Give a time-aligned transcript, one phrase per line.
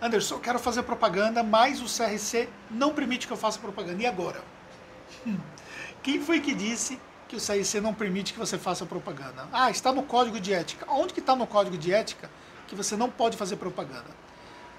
[0.00, 4.02] Anderson, eu quero fazer propaganda, mas o CRC não permite que eu faça propaganda.
[4.02, 4.42] E agora?
[5.26, 5.36] Hum.
[6.02, 9.46] Quem foi que disse que o CRC não permite que você faça propaganda?
[9.52, 10.86] Ah, está no código de ética.
[10.90, 12.30] Onde que está no código de ética
[12.66, 14.08] que você não pode fazer propaganda?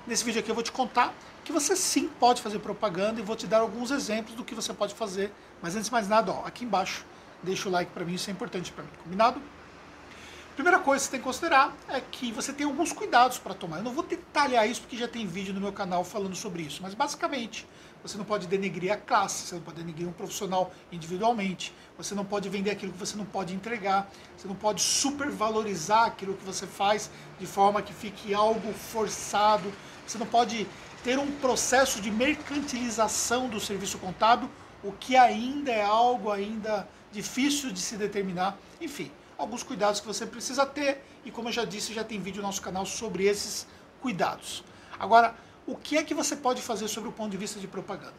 [0.08, 1.14] Nesse vídeo aqui eu vou te contar
[1.44, 4.74] que você sim pode fazer propaganda e vou te dar alguns exemplos do que você
[4.74, 5.32] pode fazer.
[5.62, 7.06] Mas antes de mais nada, ó, aqui embaixo,
[7.44, 9.40] deixa o like para mim, isso é importante para mim, combinado?
[10.56, 13.78] Primeira coisa que você tem que considerar é que você tem alguns cuidados para tomar.
[13.78, 16.82] Eu não vou detalhar isso porque já tem vídeo no meu canal falando sobre isso,
[16.84, 17.66] mas basicamente
[18.04, 22.26] você não pode denegrir a classe, você não pode denegrir um profissional individualmente, você não
[22.26, 26.68] pode vender aquilo que você não pode entregar, você não pode supervalorizar aquilo que você
[26.68, 27.10] faz
[27.40, 29.72] de forma que fique algo forçado,
[30.06, 30.68] você não pode
[31.02, 34.50] ter um processo de mercantilização do serviço contábil,
[34.84, 38.58] o que ainda é algo ainda difícil de se determinar.
[38.82, 42.42] Enfim, alguns cuidados que você precisa ter e como eu já disse, já tem vídeo
[42.42, 43.68] no nosso canal sobre esses
[44.02, 44.64] cuidados.
[45.00, 48.14] Agora, o que é que você pode fazer sobre o ponto de vista de propaganda?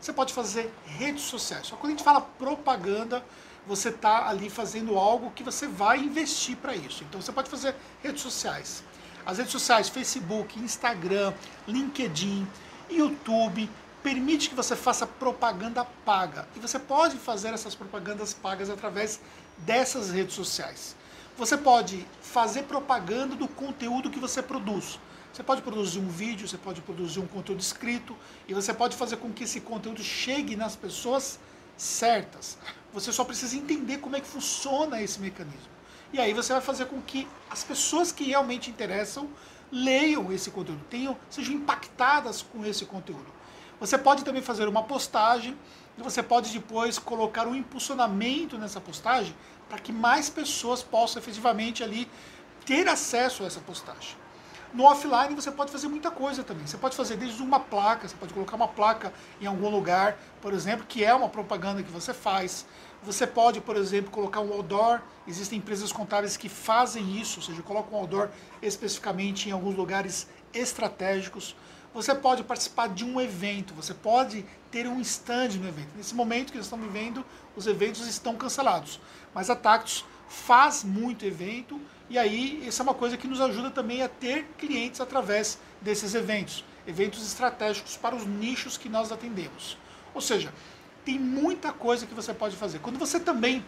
[0.00, 1.66] Você pode fazer redes sociais.
[1.68, 3.24] Só quando a gente fala propaganda,
[3.66, 7.04] você está ali fazendo algo que você vai investir para isso.
[7.04, 8.82] Então você pode fazer redes sociais.
[9.24, 11.32] As redes sociais, Facebook, Instagram,
[11.68, 12.46] LinkedIn,
[12.90, 13.70] YouTube,
[14.02, 16.48] permite que você faça propaganda paga.
[16.56, 19.20] E você pode fazer essas propagandas pagas através
[19.58, 20.96] dessas redes sociais.
[21.36, 24.98] Você pode fazer propaganda do conteúdo que você produz.
[25.32, 28.14] Você pode produzir um vídeo, você pode produzir um conteúdo escrito
[28.46, 31.38] e você pode fazer com que esse conteúdo chegue nas pessoas
[31.76, 32.58] certas.
[32.92, 35.72] Você só precisa entender como é que funciona esse mecanismo.
[36.12, 39.30] E aí você vai fazer com que as pessoas que realmente interessam
[39.70, 43.32] leiam esse conteúdo, tenham, sejam impactadas com esse conteúdo.
[43.82, 45.58] Você pode também fazer uma postagem
[45.98, 49.34] e você pode depois colocar um impulsionamento nessa postagem
[49.68, 52.08] para que mais pessoas possam efetivamente ali
[52.64, 54.16] ter acesso a essa postagem.
[54.72, 56.64] No offline você pode fazer muita coisa também.
[56.64, 60.54] Você pode fazer desde uma placa, você pode colocar uma placa em algum lugar, por
[60.54, 62.64] exemplo, que é uma propaganda que você faz.
[63.02, 65.00] Você pode, por exemplo, colocar um outdoor.
[65.26, 68.28] Existem empresas contábeis que fazem isso, ou seja, colocam um outdoor
[68.62, 71.56] especificamente em alguns lugares estratégicos.
[71.94, 75.90] Você pode participar de um evento, você pode ter um stand no evento.
[75.94, 78.98] Nesse momento que nós estamos vivendo, os eventos estão cancelados.
[79.34, 83.70] Mas a Tactus faz muito evento e aí isso é uma coisa que nos ajuda
[83.70, 86.64] também a ter clientes através desses eventos.
[86.86, 89.76] Eventos estratégicos para os nichos que nós atendemos.
[90.14, 90.52] Ou seja,
[91.04, 92.78] tem muita coisa que você pode fazer.
[92.78, 93.64] Quando você também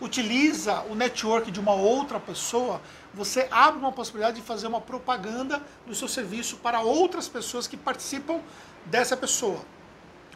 [0.00, 2.80] utiliza o network de uma outra pessoa,
[3.12, 7.76] você abre uma possibilidade de fazer uma propaganda do seu serviço para outras pessoas que
[7.76, 8.40] participam
[8.86, 9.60] dessa pessoa.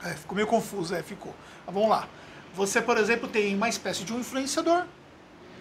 [0.05, 1.35] É, ficou meio confuso, é, ficou.
[1.67, 2.09] Mas vamos lá.
[2.55, 4.85] Você, por exemplo, tem uma espécie de um influenciador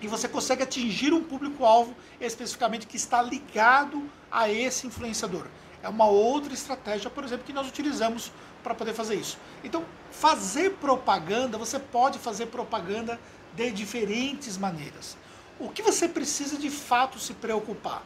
[0.01, 5.47] e você consegue atingir um público-alvo especificamente que está ligado a esse influenciador.
[5.87, 8.29] É uma outra estratégia, por exemplo, que nós utilizamos
[8.61, 9.37] para poder fazer isso.
[9.63, 13.17] Então, fazer propaganda, você pode fazer propaganda
[13.55, 15.15] de diferentes maneiras.
[15.57, 18.03] O que você precisa de fato se preocupar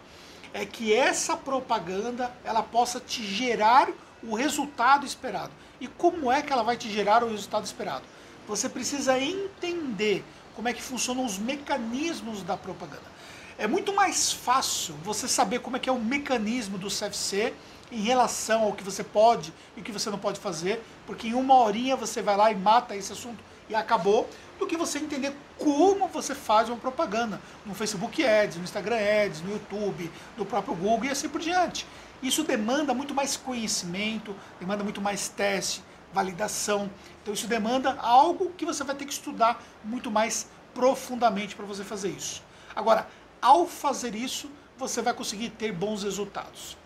[0.53, 3.89] é que essa propaganda ela possa te gerar
[4.21, 5.51] o resultado esperado.
[5.79, 8.03] E como é que ela vai te gerar o resultado esperado?
[8.47, 10.23] Você precisa entender
[10.55, 13.11] como é que funcionam os mecanismos da propaganda.
[13.57, 17.53] É muito mais fácil você saber como é que é o mecanismo do CFC
[17.91, 21.33] em relação ao que você pode e o que você não pode fazer, porque em
[21.33, 24.29] uma horinha você vai lá e mata esse assunto e acabou,
[24.59, 29.41] do que você entender como você faz uma propaganda no Facebook Ads, no Instagram Ads,
[29.41, 31.85] no YouTube, no próprio Google e assim por diante.
[32.21, 35.81] Isso demanda muito mais conhecimento, demanda muito mais teste,
[36.13, 36.89] validação.
[37.21, 41.83] Então isso demanda algo que você vai ter que estudar muito mais profundamente para você
[41.83, 42.43] fazer isso.
[42.75, 43.07] Agora,
[43.41, 46.77] ao fazer isso, você vai conseguir ter bons resultados.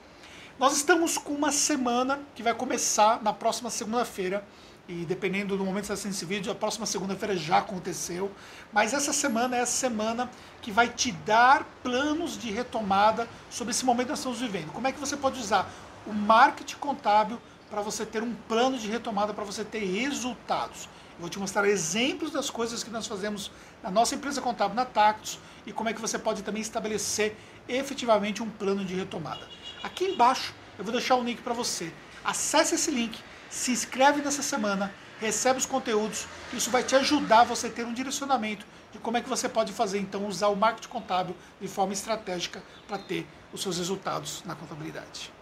[0.57, 4.45] Nós estamos com uma semana que vai começar na próxima segunda-feira.
[4.87, 8.31] E dependendo do momento que você assiste esse vídeo, a próxima segunda-feira já aconteceu.
[8.71, 10.29] Mas essa semana é a semana
[10.61, 14.71] que vai te dar planos de retomada sobre esse momento que nós estamos vivendo.
[14.71, 15.69] Como é que você pode usar
[16.05, 17.41] o marketing contábil
[17.75, 20.85] para você ter um plano de retomada, para você ter resultados.
[21.15, 23.51] Eu vou te mostrar exemplos das coisas que nós fazemos
[23.83, 27.35] na nossa empresa contábil, na Tactus, e como é que você pode também estabelecer
[27.67, 29.45] efetivamente um plano de retomada.
[29.83, 31.91] Aqui embaixo eu vou deixar um link para você.
[32.23, 33.19] Acesse esse link,
[33.49, 37.93] se inscreve nessa semana, recebe os conteúdos, isso vai te ajudar você a ter um
[37.93, 41.91] direcionamento de como é que você pode fazer então usar o marketing contábil de forma
[41.91, 45.34] estratégica para ter os seus resultados na contabilidade.